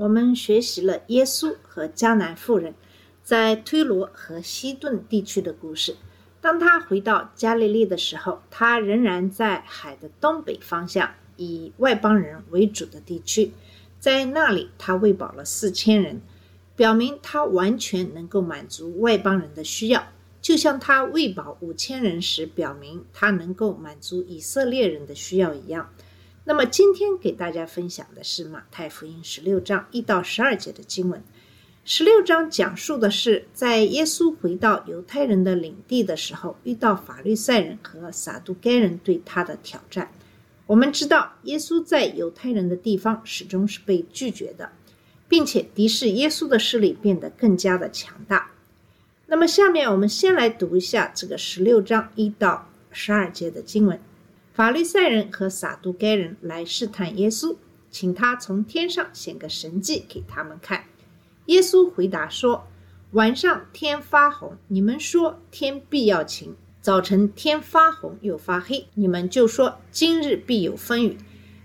[0.00, 2.74] 我们学习了耶稣和迦南妇人
[3.22, 5.94] 在推罗和西顿地区的故事。
[6.40, 13.52] 当他回到加利利的时候，他仍然在海的东北方向，以外邦人为主的地区。
[13.98, 16.22] 在那里，他喂饱了四千人，
[16.74, 20.08] 表明他完全能够满足外邦人的需要，
[20.40, 25.90] 就像他喂饱五千人时，表明他能够满足以色列人的需要一样。
[26.50, 31.22] 那么今天给大家分享的是马太福音十六章一到十二节的经文。
[31.84, 40.10] 十六章讲述的是在耶稣回到犹太人的领地的时候，遇到法律赛人和撒都该人对他的挑战。
[40.66, 44.72] 我们知道，耶稣在犹太人的地方始终是被拒绝的，
[45.28, 48.50] 并且敌视耶稣的势力变得更加的强大。
[49.28, 54.00] 那么，下面我们先来读一下这个十六章一到十二节的经文。
[54.60, 57.56] 法利赛人和撒都该人来试探耶稣，
[57.90, 60.84] 请他从天上显个神迹给他们看。
[61.46, 62.68] 耶稣回答说
[63.12, 66.50] ：“晚上天发红，你们说天必要晴；
[66.82, 71.16] 早晨天发红又发黑，你们就说今日必有风雨。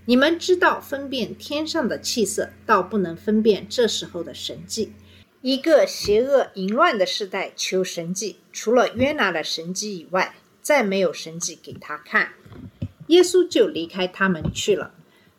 [0.05, 4.93] 你们知道分辨天上的气色，倒不能分辨这时候的神迹。
[5.41, 12.29] 一个邪恶淫乱的时代求神迹，除了约拿的神迹以外，再没有神迹给他看。”
[13.07, 14.91] 耶稣就离开他们去了。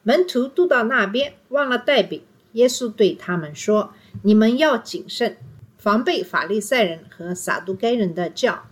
[0.03, 2.23] 门徒渡到那边，忘了带饼。
[2.53, 5.37] 耶稣对他们说：“你们要谨慎，
[5.77, 8.65] 防备法利赛人和撒都该人的教。”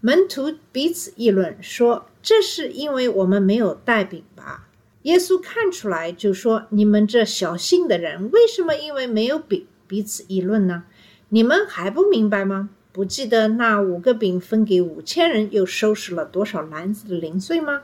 [0.00, 4.68] 门徒彼此议论说：“这是因为我们没有带饼吧？”
[5.02, 10.84] 耶稣看出来，就说：“你们这小信的人，为什么因为没有饼彼此议论呢？
[11.30, 12.68] 你们还不明白吗？
[12.92, 17.82] 不记得那五个饼分给五千人，又收拾了多少篮子的零碎吗？”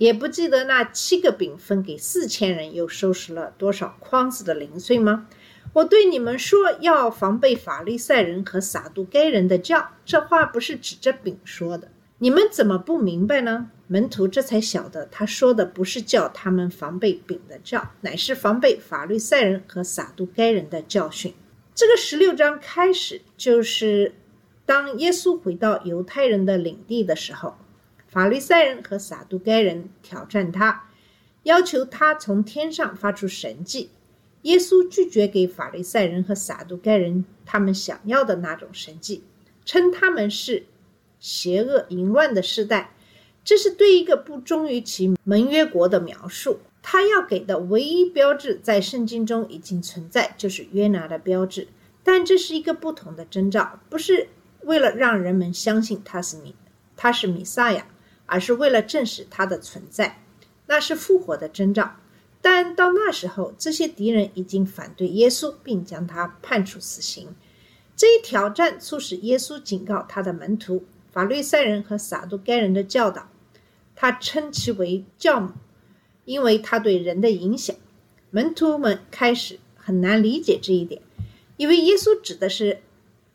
[0.00, 5.26] 也不记得那七个饼分给四千人，又收拾了多少筐子的零碎吗？
[5.74, 9.90] 我对你们说，要防备法利赛人和撒都该人的教。
[10.06, 13.70] 这话不是指着饼说的，你们怎么不明白呢？
[13.88, 21.34] 门徒这才晓得，他说的不是叫他们防备饼的教，乃是防备法利赛人和撒都该人的教训。
[21.74, 24.14] 这个十六章开始就是
[24.64, 27.54] 当耶稣回到犹太人的领地的时候。
[28.10, 30.88] 法利赛人和撒都该人挑战他，
[31.44, 33.90] 要求他从天上发出神迹。
[34.42, 39.22] 耶稣拒绝给法利赛人和撒都该人他们想要的那种神迹，
[39.64, 40.64] 称他们是
[41.20, 42.94] 邪恶淫乱的时代。
[43.44, 46.58] 这是对一个不忠于其盟约国的描述。
[46.82, 51.68] 他要给的唯一标志在圣经中已经存在，就是约拿的标志。
[52.02, 54.28] 但这是一个不同的征兆，不是
[54.62, 56.56] 为了让人们相信他是米，
[56.96, 57.86] 他是米撒亚。
[58.30, 60.22] 而是为了证实他的存在，
[60.66, 61.96] 那是复活的征兆。
[62.40, 67.34] 但到那时候，这些敌人已经反对耶稣，并将他判处死刑。
[67.96, 73.28] 这一挑战促使耶稣警告他的门徒法律赛人和撒都该人的教导，
[73.96, 75.50] 他称其为教母，
[76.24, 77.74] 因为他对人的影响。
[78.30, 81.02] 门徒们开始很难理解这一点，
[81.56, 82.80] 以为耶稣指的是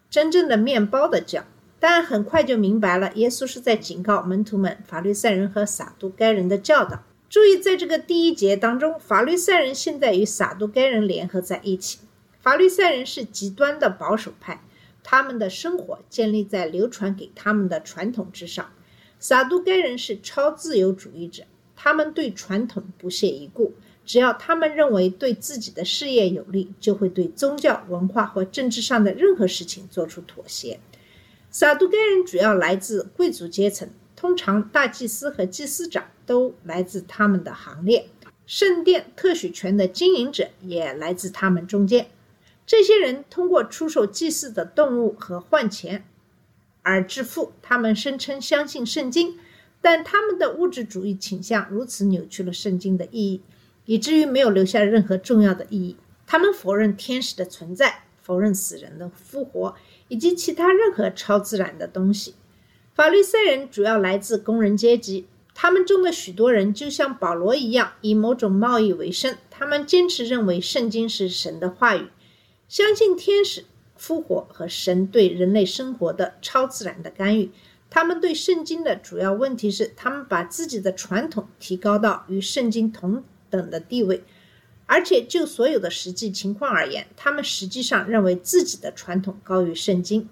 [0.10, 1.44] 真正的面包的教。
[1.88, 7.04] 但很快就明白了，耶稣是在警告门徒们法律赛人和撒都该人的教导。
[7.30, 12.00] 注意，在这个第一节当中，法律赛人现在与撒都该人联合在一起。
[12.40, 14.64] 法律赛人是极端的保守派，
[15.04, 18.66] 他们的生活建立在流传给他们的传统之上；
[19.20, 21.44] 撒都该人是超自由主义者，
[21.76, 30.80] 他们对传统不屑一顾，只要他们认为对自己的事业有利，就会对宗教、文化或政治上的任何事情做出妥协。
[31.58, 38.10] 撒都该人主要来自贵族阶层，通常大祭司和祭司长都来自他们的行列。
[38.46, 42.08] 圣殿特许权的经营者也来自他们中间。
[42.68, 46.04] 这些人通过出售祭祀的动物和换钱
[46.82, 47.54] 而致富。
[47.62, 49.40] 他们声称相信圣经，
[49.80, 53.42] 但他们的物质主义倾向如此扭曲了圣经的意义，
[53.86, 55.96] 以至于没有留下任何重要的意义。
[56.28, 59.78] 他们否认天使的存在，否认死人的复活。
[60.08, 62.36] 以及其他任何超自然的东西。
[62.94, 69.38] 法律赛人主要来自工人阶级，他们中的许多人就像保罗一样，以某种贸易为生。
[69.50, 72.08] 他们坚持认为圣经是神的话语，
[72.68, 73.66] 相信天使
[73.96, 77.52] 复活和神对人类生活的超自然的干预。
[77.90, 84.24] 他们对圣经的主要问题是，他们把自己的传统提高到与圣经同等的地位，
[84.88, 90.30] 而且就所有的实际情况而言，他们实际上认为自己的传统高于圣经。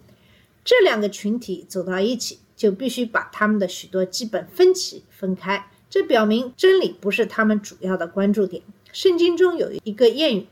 [0.63, 5.69] 这两个群体走到一起，就必须把他们的许多基本分歧分开。
[5.89, 8.63] 这表明真理不是他们主要的关注点。
[8.91, 10.47] 圣经中有一个谚语，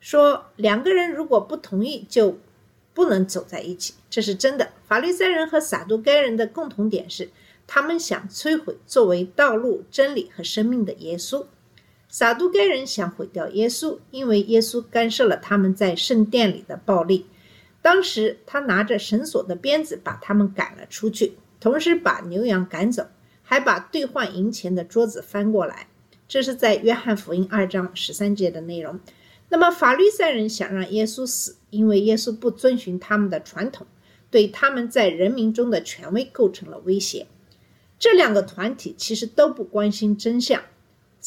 [0.00, 2.38] 说两个人如果不同意，就
[2.92, 3.94] 不能走在一起。
[4.10, 4.72] 这是真的。
[4.86, 7.30] 法利赛人和撒都该人的共同点是，
[7.66, 11.46] 他们想摧毁作为道路、真理和生命的耶稣。
[12.08, 17.26] 撒都该人想毁掉耶稣，因为耶稣干涉了他们在圣殿里的暴力。
[17.80, 23.06] 当时他拿着绳索的鞭子把他们赶了出去，同时把牛羊赶走，
[23.42, 25.86] 还把兑换银钱的桌子翻过来。
[26.26, 28.98] 这是在约翰福音二章十三节的内容。
[29.48, 33.86] 那么法律赛人想让耶稣死，因为耶稣不遵循他们的传统，
[34.30, 37.26] 对他们在人民中的权威构成了威胁。
[37.98, 40.62] 这两个团体其实都不关心真相。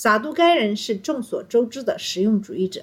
[0.01, 2.81] 撒都该人是众所周知的实用主义者。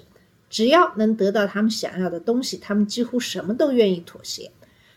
[0.49, 4.53] 只要能得到他们想要的东西，他们几乎什么都愿意妥协。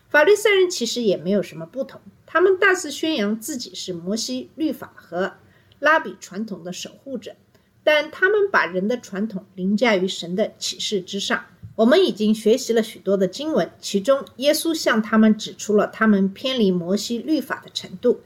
[0.07, 5.33] 法律赛人其实也没有什么不同，他们大肆宣扬自己是摩西律法和
[5.79, 7.35] 拉比传统的守护者，
[7.83, 11.43] 但他们把人的传统凌驾于神的启示之上。
[11.75, 18.21] 我们已经学习了许多的经文，其中耶稣向他们指出了他们偏离摩西律法的程度。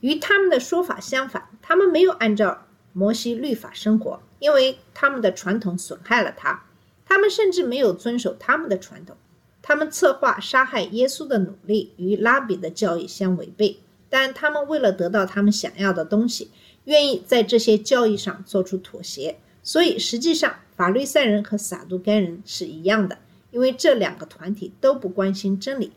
[0.00, 6.64] 与他们的说法相反，他们没有按照摩西律法生活，因为他们的传统损害了他。
[7.04, 9.16] 他们甚至没有遵守他们的传统，
[9.60, 13.78] 他们策划杀害耶稣的努力与拉比的教义相违背，
[14.08, 16.50] 但他们为了得到他们想要的东西，
[16.84, 19.36] 愿意在这些教义上做出妥协。
[19.62, 23.18] 所以，实际上法律赛人和撒都该人是一样的，
[23.50, 25.92] 因为这两个团体都不关心真理。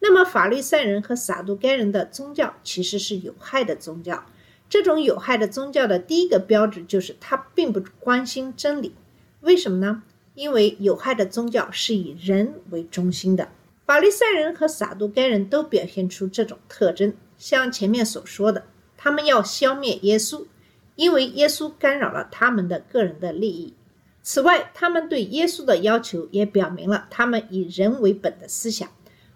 [0.00, 4.24] 那么，法律赛人和撒都该人的宗教其实是有害的宗教。
[4.74, 8.92] 这种有害的宗教的第一个标志就是它并不关心真理。
[9.40, 10.02] 为什么呢？
[10.34, 13.50] 因为有害的宗教是以人为中心的，
[13.86, 17.14] 法利赛人和撒都该人都表现出这种特征。
[17.38, 18.64] 像前面所说的，
[18.96, 20.44] 他们要消灭耶稣，
[20.96, 23.74] 因为耶稣干扰了他们的个人的利益。
[24.24, 28.88] 此外，他们对耶稣的要求也表明了他们以人为本的思想。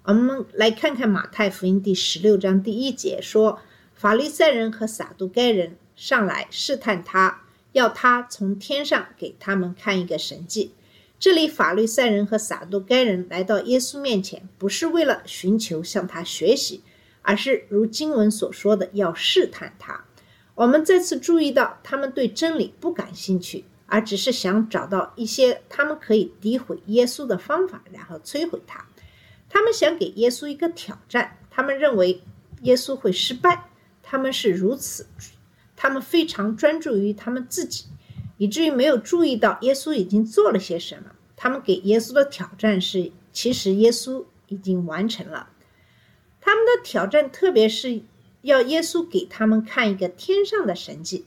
[0.02, 3.60] 我们来看看马太福音第十六章第一节说
[3.98, 7.42] ：“法利赛人和撒都该人上来试探他，
[7.72, 10.72] 要他从天上给他们看一个神迹。”
[11.18, 16.80] 这里法利赛人和撒都该人来到耶稣面前，不是为了寻求向他学习，
[17.22, 20.04] 而是如经文所说的要试探他。
[20.54, 28.86] 我们再次注意到，他们对真理不感兴趣，而只是想找到一些他们可以诋毁耶稣的方法，然后摧毁他。
[29.48, 32.22] 他们想给耶稣一个挑战，他们认为
[32.62, 33.64] 耶稣会失败。
[34.10, 35.06] 他们是如此，
[35.76, 37.84] 他们非常专注于他们自己。
[38.38, 41.10] 以至于没有注意到耶稣已经做了些什么。
[41.36, 45.50] 他们给耶稣的挑战是，其实耶稣已经完成了
[46.40, 48.00] 他们的挑战，特别是
[48.40, 51.26] 要耶稣给他们看一个天上的神迹。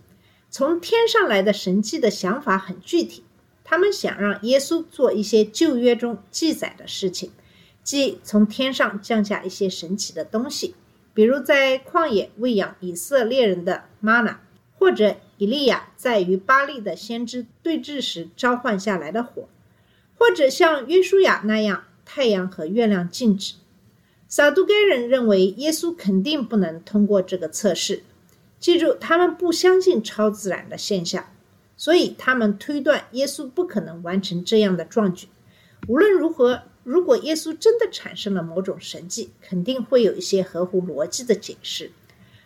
[0.50, 3.24] 从天上来的神迹的想法很具体，
[3.64, 7.32] 他们想让耶稣做一些旧约中记载的事情，
[7.84, 10.74] 即从天上降下一些神奇的东西，
[11.14, 14.40] 比如在旷野喂养以色列人的玛纳，
[14.78, 15.18] 或者。
[15.38, 19.50] 以利亚在与巴利的先知对峙时召唤下来的火，
[20.16, 23.56] 或者像约书亚那样，太阳和月亮静止。
[24.28, 28.04] 撒都该人认为耶稣肯定不能通过这个测试。
[28.60, 31.26] 记住，他们不相信超自然的现象，
[31.76, 35.28] 所以他们推断耶稣不可能完成这样的壮举。
[35.88, 41.92] 无论如何，如果耶稣真的产生了某种神迹，肯定会有一些合乎逻辑的解释。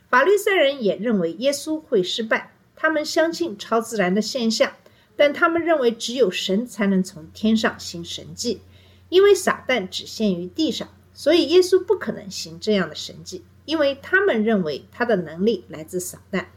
[0.09, 2.51] 法律赛人也认为耶稣会失败。
[2.75, 4.73] 他们相信超自然的现象，
[5.15, 8.61] 但他们认为只有神才能从天上行神迹，
[9.07, 16.47] 因为撒旦只限于地上，所以耶稣不可能行这样的神迹，因为他们认为他的能力来自撒旦。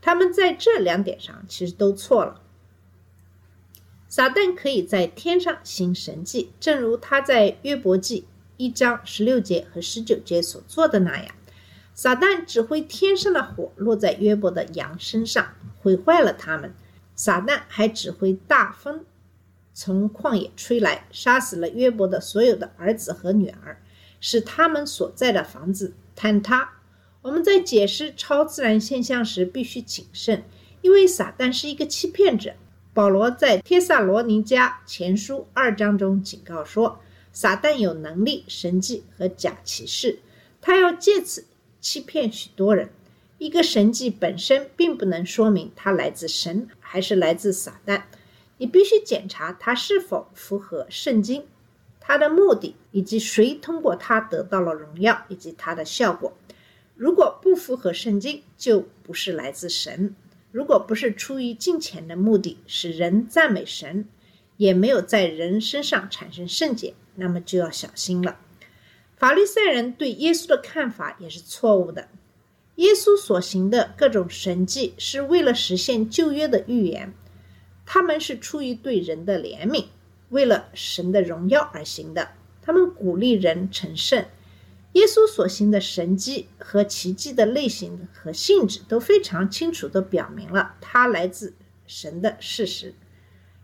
[0.00, 2.40] 他们在这两点上其实都错了。
[4.16, 11.34] 撒旦可以在天上行神迹，正如他在约伯记一章十六节和十九节所做的那样。
[11.94, 16.72] 撒旦指挥天上的火落在约伯的羊身上，毁坏了他们。
[17.16, 19.04] 撒旦还指挥大风
[19.72, 23.82] 从旷野吹来，杀死了约伯的所有的儿子和女儿，
[24.20, 26.74] 使他们所在的房子坍塌。
[27.22, 30.44] 我们在解释超自然现象时必须谨慎，
[30.82, 32.54] 因为撒旦是一个欺骗者。
[32.94, 37.00] 保罗在帖撒罗尼迦前书二章中警告说，
[37.32, 40.20] 撒旦有能力、神迹和假启示，
[40.60, 41.44] 他要借此
[41.80, 42.90] 欺骗许多人。
[43.38, 48.02] 一个神迹本身并不能说明它来自神还是来自撒旦，
[48.58, 51.44] 你必须检查它是否符合圣经。
[51.98, 56.32] 它的目的以及谁通过它得到了荣耀以及它的效果，
[56.94, 60.14] 如果不符合圣经，就不是来自神；
[60.54, 64.08] 如果不是出于金钱的目的，使人赞美神，
[64.56, 68.38] 也没有在人身上产生圣洁，那么就要小心了。
[69.16, 72.06] 法利赛人对耶稣的看法也是错误的。
[72.76, 77.12] 耶稣所行的各种神迹是为了实现旧约的预言，
[77.84, 79.86] 他们是出于对人的怜悯。
[80.28, 82.28] 为了神的荣耀而行的，
[82.62, 84.24] 他们鼓励人成圣。
[84.94, 91.54] 耶稣所行的神迹和奇迹的类型和性质都非常清楚地表明了他来自
[91.86, 92.94] 神的事实。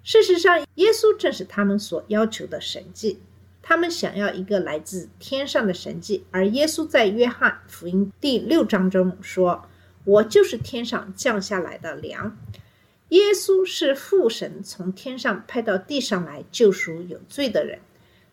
[0.03, 3.21] 事实上，耶稣正是他们所要求的神迹。
[3.63, 9.69] 他们想要一个来自天上的神迹，而耶稣在约翰福音第六章中说
[10.05, 12.37] ：“我就是天上降下来的粮。”
[13.11, 17.79] 耶稣是父神从天上派到地上来救赎有罪的人，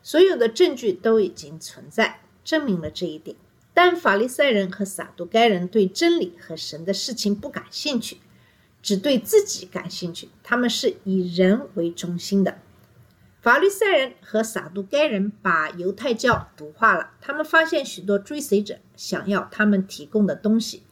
[0.02, 3.36] 所有的证据都已经存在，证明了这一点。
[3.74, 8.18] 但法利赛人和撒都该人对真理和神的事情不感兴趣，
[8.82, 10.30] 只对自己感兴趣。
[10.42, 12.60] 他们是以人为中心的。
[13.42, 20.84] 法利赛人和撒都该人把犹太教毒化了，他们发现许多追随者想要他们提供的东西。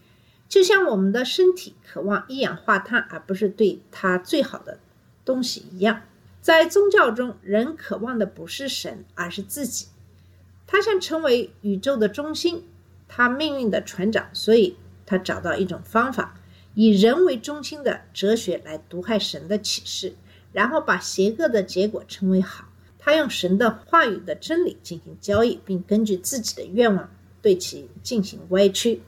[0.50, 4.78] 就像我们的身体渴望一氧化碳，而不是对它最好的
[5.24, 6.04] 东西一样，
[6.40, 9.88] 在宗教中，人渴望的不是神，而是自己。
[10.68, 12.64] 他想成为宇宙的中心，
[13.08, 16.40] 他命运的船长，所以他找到一种方法，
[16.74, 20.16] 以人为中心的哲学来毒害神的启示，
[20.52, 22.66] 然后把邪恶的结果称为好。
[22.98, 29.04] 他用神的话语的真理进行交易，并根据自己的愿望对其进行歪曲。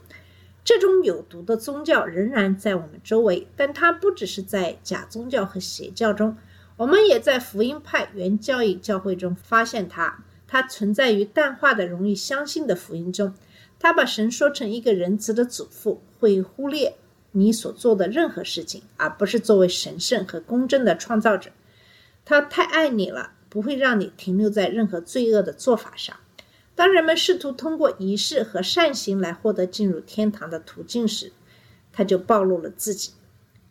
[0.62, 6.36] 这种有毒的宗教仍然在我们周围，但它不只是在假宗教和邪教中，
[6.76, 10.22] 我们也在福音派原教义教会中发现它。
[10.48, 13.34] 它存在于淡化的、容易相信的福音中。
[13.78, 16.96] 他把神说成一个仁慈的祖父，会忽略
[17.30, 21.50] 你所做的任何事情，而不是作为神圣和公正的创造者。
[22.24, 26.16] 他太爱你了，不会让你停留在任何罪恶的做法上。
[26.74, 31.32] 当人们试图通过仪式和善行来获得进入天堂的途径时，
[31.92, 33.12] 他就暴露了自己。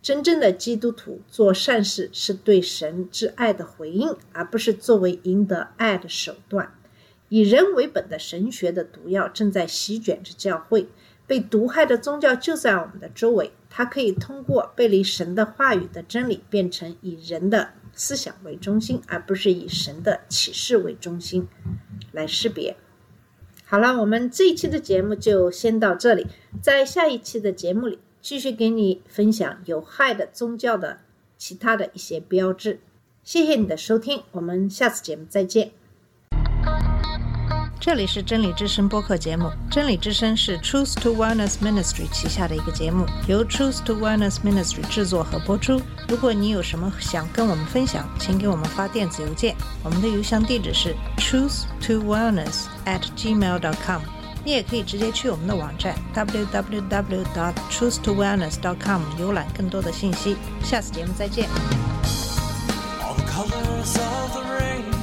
[0.07, 6.73] 真正的基督徒做善事是对神之爱的回应，而不是作为赢得爱的手段。
[7.27, 10.87] 以人为本的神学的毒药正在席卷着教会，
[11.27, 13.51] 被毒害的宗教就在我们的周围。
[13.69, 21.49] 它可以通过背离神的话语的真理，变成以人的思想为中心，而不是以神的启示为中心
[22.13, 22.77] 来识别。
[23.65, 26.27] 好了，我们这一期的节目就先到这里，
[26.61, 30.99] 在下一期的节目里继续给你分享有害的宗教的
[31.37, 32.81] 其他的一些标志。
[33.23, 35.71] 谢谢你的收听，我们下次节目再见。
[37.79, 45.81] 这里是真理之声播客节目，真理之声是 Truth to Wellness Ministry 旗下的一个节目，由 Truth to Wellness Ministry 制作和播出。
[46.09, 49.55] 如果你有什么想跟我们分享，请给我们发电子邮件，
[49.85, 54.01] 我们的邮箱地址是 truth to wellness at gmail dot com。
[54.47, 60.37] 你也可以直接去我们的网站 www dot truth to wellness dot com 浏览更多的信息。
[60.63, 61.49] 下次节目再见。
[63.01, 64.96] All the colors of the rainbow.